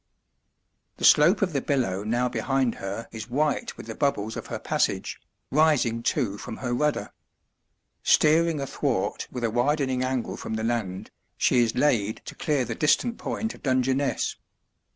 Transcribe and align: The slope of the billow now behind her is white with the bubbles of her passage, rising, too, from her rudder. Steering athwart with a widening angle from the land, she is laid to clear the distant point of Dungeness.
The 0.97 1.05
slope 1.05 1.43
of 1.43 1.53
the 1.53 1.61
billow 1.61 2.03
now 2.03 2.27
behind 2.27 2.73
her 2.81 3.07
is 3.11 3.29
white 3.29 3.77
with 3.77 3.85
the 3.85 3.93
bubbles 3.93 4.35
of 4.35 4.47
her 4.47 4.57
passage, 4.57 5.21
rising, 5.51 6.01
too, 6.01 6.39
from 6.39 6.57
her 6.57 6.73
rudder. 6.73 7.11
Steering 8.01 8.59
athwart 8.59 9.27
with 9.29 9.43
a 9.43 9.51
widening 9.51 10.03
angle 10.03 10.37
from 10.37 10.55
the 10.55 10.63
land, 10.63 11.11
she 11.37 11.59
is 11.59 11.75
laid 11.75 12.23
to 12.25 12.33
clear 12.33 12.65
the 12.65 12.73
distant 12.73 13.19
point 13.19 13.53
of 13.53 13.61
Dungeness. 13.61 14.37